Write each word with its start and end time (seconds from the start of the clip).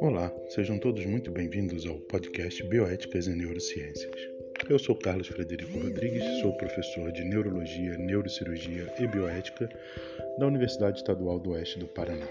Olá, 0.00 0.30
sejam 0.50 0.78
todos 0.78 1.06
muito 1.06 1.30
bem-vindos 1.30 1.86
ao 1.86 1.98
podcast 2.00 2.62
Bioéticas 2.64 3.26
em 3.26 3.34
Neurociências. 3.34 4.12
Eu 4.68 4.78
sou 4.78 4.94
Carlos 4.94 5.28
Frederico 5.28 5.78
Rodrigues, 5.78 6.22
sou 6.40 6.52
professor 6.58 7.10
de 7.12 7.24
Neurologia, 7.24 7.96
Neurocirurgia 7.96 8.92
e 8.98 9.06
Bioética 9.06 9.70
da 10.38 10.46
Universidade 10.46 10.98
Estadual 10.98 11.38
do 11.38 11.52
Oeste 11.52 11.78
do 11.78 11.86
Paraná. 11.86 12.28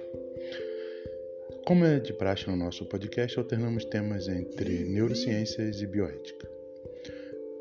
Como 1.65 1.85
é 1.85 1.99
de 1.99 2.13
praxe 2.13 2.47
no 2.47 2.55
nosso 2.55 2.85
podcast, 2.85 3.39
alternamos 3.39 3.85
temas 3.85 4.27
entre 4.27 4.85
neurociências 4.85 5.81
e 5.81 5.87
bioética. 5.87 6.47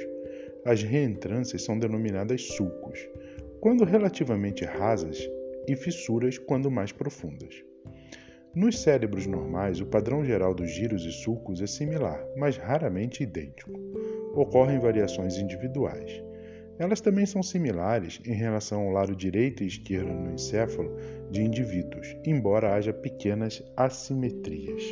As 0.64 0.82
reentrâncias 0.82 1.62
são 1.62 1.78
denominadas 1.78 2.42
sulcos, 2.42 2.98
quando 3.60 3.84
relativamente 3.84 4.64
rasas, 4.64 5.28
e 5.68 5.74
fissuras 5.74 6.38
quando 6.38 6.70
mais 6.70 6.92
profundas. 6.92 7.62
Nos 8.54 8.78
cérebros 8.78 9.26
normais, 9.26 9.80
o 9.80 9.86
padrão 9.86 10.24
geral 10.24 10.54
dos 10.54 10.70
giros 10.70 11.04
e 11.04 11.12
sulcos 11.12 11.60
é 11.60 11.66
similar, 11.66 12.24
mas 12.36 12.56
raramente 12.56 13.22
idêntico. 13.22 13.70
Ocorrem 14.34 14.78
variações 14.78 15.36
individuais. 15.36 16.22
Elas 16.78 17.00
também 17.00 17.24
são 17.24 17.42
similares 17.42 18.20
em 18.26 18.34
relação 18.34 18.82
ao 18.82 18.90
lado 18.90 19.16
direito 19.16 19.62
e 19.62 19.66
esquerdo 19.66 20.12
no 20.12 20.32
encéfalo 20.32 20.94
de 21.30 21.42
indivíduos, 21.42 22.14
embora 22.24 22.74
haja 22.74 22.92
pequenas 22.92 23.62
assimetrias. 23.76 24.82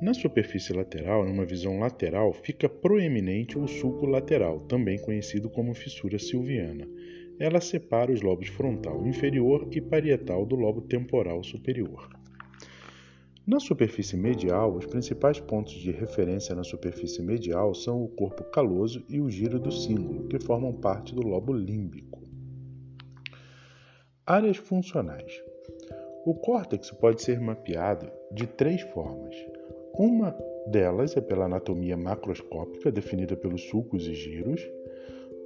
Na 0.00 0.14
superfície 0.14 0.72
lateral, 0.72 1.24
numa 1.26 1.44
visão 1.44 1.80
lateral, 1.80 2.32
fica 2.32 2.68
proeminente 2.68 3.58
o 3.58 3.66
sulco 3.66 4.06
lateral, 4.06 4.60
também 4.60 4.96
conhecido 4.96 5.50
como 5.50 5.74
fissura 5.74 6.20
silviana. 6.20 6.88
Ela 7.36 7.60
separa 7.60 8.12
os 8.12 8.22
lobos 8.22 8.48
frontal 8.48 9.04
inferior 9.06 9.68
e 9.72 9.80
parietal 9.80 10.46
do 10.46 10.54
lobo 10.54 10.82
temporal 10.82 11.42
superior. 11.42 12.17
Na 13.48 13.58
superfície 13.58 14.14
medial, 14.14 14.76
os 14.76 14.84
principais 14.84 15.40
pontos 15.40 15.72
de 15.72 15.90
referência 15.90 16.54
na 16.54 16.62
superfície 16.62 17.22
medial 17.22 17.74
são 17.74 18.04
o 18.04 18.08
corpo 18.08 18.44
caloso 18.44 19.02
e 19.08 19.22
o 19.22 19.30
giro 19.30 19.58
do 19.58 19.72
cíngulo, 19.72 20.28
que 20.28 20.38
formam 20.38 20.70
parte 20.70 21.14
do 21.14 21.26
lobo 21.26 21.54
límbico. 21.54 22.20
Áreas 24.26 24.58
funcionais. 24.58 25.42
O 26.26 26.34
córtex 26.34 26.90
pode 26.90 27.22
ser 27.22 27.40
mapeado 27.40 28.12
de 28.30 28.46
três 28.46 28.82
formas. 28.82 29.34
Uma 29.94 30.36
delas 30.66 31.16
é 31.16 31.20
pela 31.22 31.46
anatomia 31.46 31.96
macroscópica, 31.96 32.92
definida 32.92 33.34
pelos 33.34 33.62
sulcos 33.62 34.06
e 34.06 34.14
giros. 34.14 34.60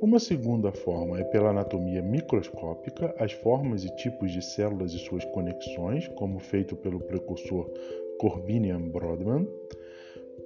Uma 0.03 0.19
segunda 0.19 0.73
forma 0.73 1.21
é 1.21 1.23
pela 1.23 1.51
anatomia 1.51 2.03
microscópica, 2.03 3.15
as 3.21 3.31
formas 3.31 3.85
e 3.85 3.95
tipos 3.95 4.33
de 4.33 4.43
células 4.43 4.93
e 4.95 4.99
suas 4.99 5.25
conexões, 5.27 6.09
como 6.09 6.41
feito 6.41 6.75
pelo 6.75 6.99
precursor 6.99 7.71
Corbinian 8.19 8.81
Brodmann. 8.81 9.47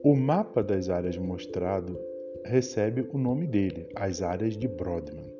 O 0.04 0.14
mapa 0.14 0.62
das 0.62 0.90
áreas 0.90 1.16
mostrado 1.16 1.98
recebe 2.44 3.08
o 3.14 3.16
nome 3.16 3.46
dele, 3.46 3.88
as 3.94 4.20
áreas 4.20 4.58
de 4.58 4.68
Brodmann. 4.68 5.32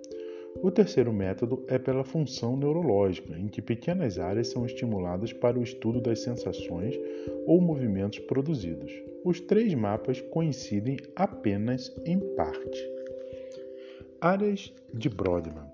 O 0.63 0.71
terceiro 0.71 1.13
método 1.13 1.63
é 1.69 1.79
pela 1.79 2.03
função 2.03 2.57
neurológica, 2.57 3.39
em 3.39 3.49
que 3.49 3.61
pequenas 3.61 4.19
áreas 4.19 4.49
são 4.49 4.65
estimuladas 4.65 5.31
para 5.35 5.59
o 5.59 5.63
estudo 5.63 6.01
das 6.01 6.21
sensações 6.21 6.99
ou 7.45 7.61
movimentos 7.61 8.21
produzidos. 8.21 8.91
Os 9.23 9.41
três 9.41 9.75
mapas 9.75 10.23
coincidem 10.23 10.97
apenas 11.15 11.95
em 12.07 12.19
parte. 12.35 12.96
Áreas 14.21 14.73
de 14.95 15.11
Brodmann. 15.11 15.71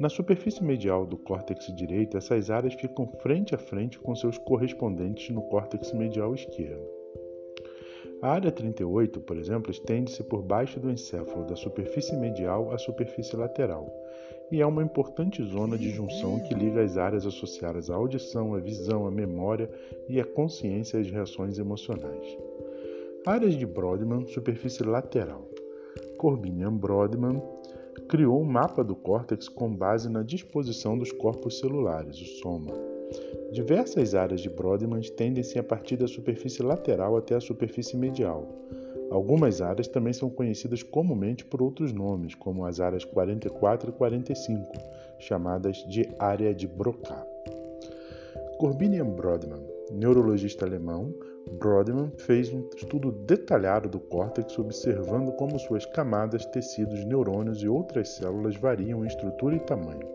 Na 0.00 0.08
superfície 0.08 0.64
medial 0.64 1.04
do 1.04 1.18
córtex 1.18 1.66
direito, 1.76 2.16
essas 2.16 2.48
áreas 2.48 2.72
ficam 2.72 3.06
frente 3.20 3.54
a 3.54 3.58
frente 3.58 3.98
com 3.98 4.16
seus 4.16 4.38
correspondentes 4.38 5.28
no 5.28 5.42
córtex 5.42 5.92
medial 5.92 6.34
esquerdo. 6.34 6.82
A 8.22 8.30
área 8.30 8.50
38, 8.50 9.20
por 9.20 9.36
exemplo, 9.36 9.70
estende-se 9.70 10.24
por 10.24 10.42
baixo 10.42 10.80
do 10.80 10.90
encéfalo, 10.90 11.44
da 11.44 11.54
superfície 11.54 12.16
medial 12.16 12.72
à 12.72 12.78
superfície 12.78 13.36
lateral, 13.36 13.92
e 14.50 14.62
é 14.62 14.66
uma 14.66 14.82
importante 14.82 15.42
zona 15.42 15.76
de 15.76 15.90
junção 15.90 16.40
que 16.40 16.54
liga 16.54 16.82
as 16.82 16.96
áreas 16.96 17.26
associadas 17.26 17.90
à 17.90 17.94
audição, 17.94 18.54
à 18.54 18.58
visão, 18.58 19.06
à 19.06 19.10
memória 19.10 19.70
e 20.08 20.18
à 20.18 20.24
consciência 20.24 20.98
às 20.98 21.10
reações 21.10 21.58
emocionais. 21.58 22.38
Áreas 23.26 23.54
de 23.54 23.66
Brodmann, 23.66 24.26
superfície 24.26 24.82
lateral. 24.82 25.46
Corbinian-Brodmann 26.16 27.42
criou 28.12 28.42
um 28.42 28.44
mapa 28.44 28.84
do 28.84 28.94
córtex 28.94 29.48
com 29.48 29.74
base 29.74 30.06
na 30.06 30.22
disposição 30.22 30.98
dos 30.98 31.10
corpos 31.10 31.60
celulares, 31.60 32.20
o 32.20 32.26
soma. 32.42 32.74
Diversas 33.50 34.14
áreas 34.14 34.42
de 34.42 34.50
Brodmann 34.50 35.00
estendem-se 35.00 35.58
a 35.58 35.62
partir 35.62 35.96
da 35.96 36.06
superfície 36.06 36.62
lateral 36.62 37.16
até 37.16 37.34
a 37.36 37.40
superfície 37.40 37.96
medial. 37.96 38.46
Algumas 39.10 39.62
áreas 39.62 39.88
também 39.88 40.12
são 40.12 40.28
conhecidas 40.28 40.82
comumente 40.82 41.42
por 41.42 41.62
outros 41.62 41.90
nomes, 41.90 42.34
como 42.34 42.66
as 42.66 42.80
áreas 42.80 43.02
44 43.02 43.88
e 43.88 43.92
45, 43.94 44.72
chamadas 45.18 45.78
de 45.88 46.06
área 46.18 46.54
de 46.54 46.68
Broca. 46.68 47.26
Corbinian 48.58 49.06
Brodmann, 49.06 49.64
neurologista 49.90 50.66
alemão, 50.66 51.14
Brodmann 51.50 52.10
fez 52.16 52.52
um 52.52 52.68
estudo 52.76 53.10
detalhado 53.10 53.88
do 53.88 54.00
córtex 54.00 54.58
observando 54.58 55.32
como 55.32 55.58
suas 55.58 55.84
camadas, 55.86 56.46
tecidos, 56.46 57.04
neurônios 57.04 57.62
e 57.62 57.68
outras 57.68 58.10
células 58.10 58.56
variam 58.56 59.04
em 59.04 59.08
estrutura 59.08 59.56
e 59.56 59.60
tamanho. 59.60 60.08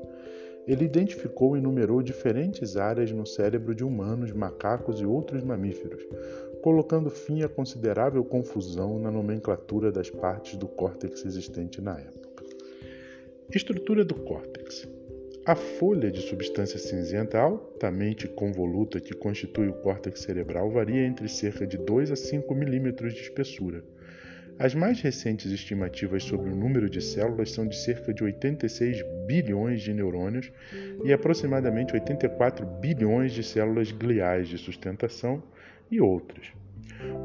Ele 0.68 0.84
identificou 0.84 1.56
e 1.56 1.62
numerou 1.62 2.02
diferentes 2.02 2.76
áreas 2.76 3.12
no 3.12 3.26
cérebro 3.26 3.74
de 3.74 3.86
humanos, 3.86 4.34
macacos 4.34 5.00
e 5.00 5.06
outros 5.06 5.42
mamíferos, 5.42 6.06
colocando 6.62 7.10
fim 7.10 7.42
à 7.44 7.48
considerável 7.48 8.24
confusão 8.26 9.00
na 9.00 9.10
nomenclatura 9.10 9.92
das 9.92 10.10
partes 10.10 10.58
do 10.58 10.68
córtex 10.68 11.24
existente 11.24 11.82
na 11.82 11.98
época. 11.98 12.44
Estrutura 13.50 14.04
do 14.04 14.16
córtex. 14.16 14.97
A 15.48 15.56
folha 15.56 16.12
de 16.12 16.20
substância 16.24 16.78
cinzenta 16.78 17.40
altamente 17.40 18.28
convoluta 18.28 19.00
que 19.00 19.16
constitui 19.16 19.70
o 19.70 19.74
córtex 19.76 20.20
cerebral 20.20 20.70
varia 20.70 21.06
entre 21.06 21.30
cerca 21.30 21.66
de 21.66 21.78
2 21.78 22.12
a 22.12 22.18
5 22.18 22.54
milímetros 22.54 23.14
de 23.14 23.22
espessura. 23.22 23.82
As 24.60 24.76
mais 24.76 25.00
recentes 25.00 25.50
estimativas 25.50 26.26
sobre 26.26 26.50
o 26.50 26.54
número 26.54 26.90
de 26.90 27.02
células 27.02 27.52
são 27.52 27.66
de 27.66 27.78
cerca 27.78 28.14
de 28.14 28.26
86 28.26 29.02
bilhões 29.26 29.82
de 29.82 29.94
neurônios 29.94 30.52
e 31.06 31.14
aproximadamente 31.14 31.94
84 31.94 32.66
bilhões 32.82 33.32
de 33.32 33.42
células 33.42 33.90
gliais 33.90 34.50
de 34.50 34.58
sustentação 34.58 35.42
e 35.90 36.02
outras. 36.02 36.52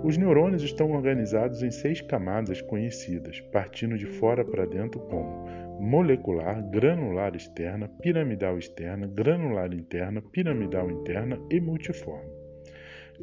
Os 0.05 0.17
neurônios 0.17 0.63
estão 0.63 0.91
organizados 0.93 1.63
em 1.63 1.71
seis 1.71 2.01
camadas 2.01 2.61
conhecidas, 2.61 3.41
partindo 3.53 3.97
de 3.97 4.07
fora 4.07 4.45
para 4.45 4.67
dentro 4.67 5.01
como 5.01 5.47
molecular, 5.81 6.63
granular 6.71 7.35
externa, 7.35 7.89
piramidal 7.89 8.59
externa, 8.59 9.07
granular 9.07 9.73
interna, 9.73 10.21
piramidal 10.21 10.91
interna 10.91 11.41
e 11.51 11.61
multiforme. 11.61 12.31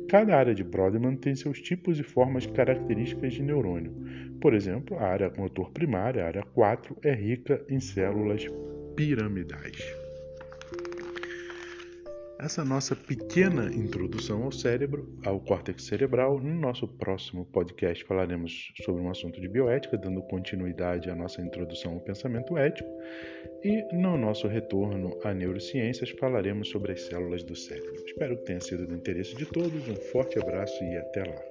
Cada 0.08 0.36
área 0.36 0.56
de 0.56 0.64
Brodmann 0.64 1.16
tem 1.16 1.36
seus 1.36 1.62
tipos 1.62 2.00
e 2.00 2.04
formas 2.04 2.46
características 2.46 3.34
de 3.34 3.44
neurônio. 3.44 3.94
Por 4.42 4.54
exemplo, 4.54 4.98
a 4.98 5.04
área 5.04 5.32
motor 5.38 5.72
primária, 5.72 6.24
a 6.24 6.28
área 6.28 6.44
4, 6.44 6.98
é 7.04 7.14
rica 7.14 7.64
em 7.70 7.80
células 7.80 8.46
piramidais. 8.96 9.99
Essa 12.42 12.64
nossa 12.64 12.96
pequena 12.96 13.66
introdução 13.66 14.44
ao 14.44 14.52
cérebro, 14.52 15.14
ao 15.26 15.42
córtex 15.42 15.84
cerebral. 15.84 16.40
No 16.40 16.56
nosso 16.56 16.88
próximo 16.88 17.46
podcast 17.46 18.02
falaremos 18.06 18.72
sobre 18.86 19.02
um 19.02 19.10
assunto 19.10 19.42
de 19.42 19.50
bioética, 19.50 19.98
dando 19.98 20.22
continuidade 20.22 21.10
à 21.10 21.16
nossa 21.16 21.42
introdução 21.42 21.96
ao 21.96 22.00
pensamento 22.00 22.58
ético. 22.58 22.90
E 23.62 23.94
no 23.94 24.18
nosso 24.18 24.48
retorno 24.48 25.20
a 25.22 25.34
neurociências 25.34 26.12
falaremos 26.12 26.70
sobre 26.70 26.94
as 26.94 27.02
células 27.02 27.44
do 27.44 27.58
cérebro. 27.58 28.06
Espero 28.06 28.38
que 28.38 28.46
tenha 28.46 28.62
sido 28.62 28.88
do 28.88 28.96
interesse 28.96 29.36
de 29.36 29.46
todos. 29.46 29.90
Um 29.90 29.96
forte 29.96 30.40
abraço 30.40 30.82
e 30.82 30.96
até 30.96 31.26
lá. 31.26 31.42